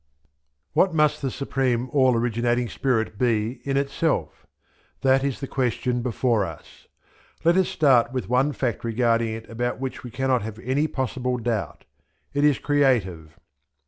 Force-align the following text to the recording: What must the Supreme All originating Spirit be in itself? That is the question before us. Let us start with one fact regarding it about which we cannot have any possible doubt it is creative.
What 0.73 0.95
must 0.95 1.21
the 1.21 1.29
Supreme 1.29 1.87
All 1.91 2.15
originating 2.15 2.67
Spirit 2.69 3.19
be 3.19 3.61
in 3.65 3.77
itself? 3.77 4.47
That 5.01 5.23
is 5.23 5.39
the 5.39 5.45
question 5.47 6.01
before 6.01 6.43
us. 6.43 6.87
Let 7.43 7.55
us 7.55 7.69
start 7.69 8.11
with 8.11 8.27
one 8.27 8.51
fact 8.51 8.83
regarding 8.83 9.27
it 9.29 9.47
about 9.47 9.79
which 9.79 10.03
we 10.03 10.09
cannot 10.09 10.41
have 10.41 10.57
any 10.57 10.87
possible 10.87 11.37
doubt 11.37 11.85
it 12.33 12.43
is 12.43 12.57
creative. 12.57 13.37